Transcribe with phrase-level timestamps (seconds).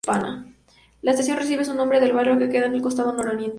[1.03, 3.49] La estación recibe su nombre del barrio que queda en el costado nororiental.